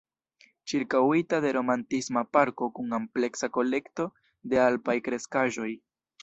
Ĉirkaŭita 0.71 1.41
de 1.43 1.51
romantisma 1.57 2.23
parko 2.37 2.69
kun 2.79 2.97
ampleksa 2.99 3.51
kolekto 3.59 4.09
de 4.55 4.63
alpaj 4.65 4.97
kreskaĵoj. 5.11 5.71